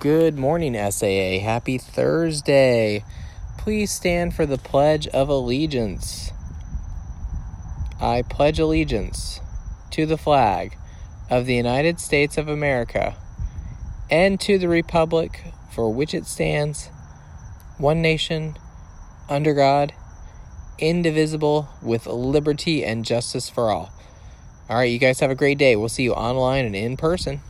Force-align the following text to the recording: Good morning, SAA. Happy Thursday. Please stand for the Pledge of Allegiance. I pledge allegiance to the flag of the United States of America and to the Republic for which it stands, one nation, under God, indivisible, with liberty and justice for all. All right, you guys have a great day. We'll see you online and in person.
Good 0.00 0.38
morning, 0.38 0.74
SAA. 0.74 1.40
Happy 1.40 1.76
Thursday. 1.76 3.02
Please 3.56 3.90
stand 3.90 4.32
for 4.32 4.46
the 4.46 4.56
Pledge 4.56 5.08
of 5.08 5.28
Allegiance. 5.28 6.30
I 8.00 8.22
pledge 8.22 8.60
allegiance 8.60 9.40
to 9.90 10.06
the 10.06 10.16
flag 10.16 10.76
of 11.28 11.46
the 11.46 11.56
United 11.56 11.98
States 11.98 12.38
of 12.38 12.46
America 12.46 13.16
and 14.08 14.38
to 14.42 14.56
the 14.56 14.68
Republic 14.68 15.42
for 15.72 15.92
which 15.92 16.14
it 16.14 16.26
stands, 16.26 16.90
one 17.76 18.00
nation, 18.00 18.56
under 19.28 19.52
God, 19.52 19.92
indivisible, 20.78 21.70
with 21.82 22.06
liberty 22.06 22.84
and 22.84 23.04
justice 23.04 23.50
for 23.50 23.72
all. 23.72 23.90
All 24.70 24.76
right, 24.76 24.92
you 24.92 25.00
guys 25.00 25.18
have 25.18 25.32
a 25.32 25.34
great 25.34 25.58
day. 25.58 25.74
We'll 25.74 25.88
see 25.88 26.04
you 26.04 26.12
online 26.12 26.66
and 26.66 26.76
in 26.76 26.96
person. 26.96 27.40